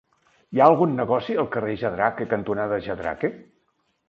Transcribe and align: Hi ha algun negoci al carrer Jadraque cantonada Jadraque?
Hi 0.55 0.61
ha 0.61 0.69
algun 0.69 0.95
negoci 0.99 1.35
al 1.43 1.49
carrer 1.57 1.75
Jadraque 1.83 2.27
cantonada 2.33 2.81
Jadraque? 2.89 3.33